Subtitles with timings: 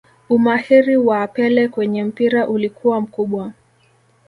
[0.29, 3.53] Umahiri waa pele kwenye mpira ulikuwa mkubwa